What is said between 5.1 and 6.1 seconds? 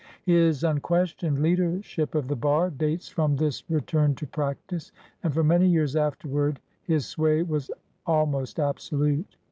and for many years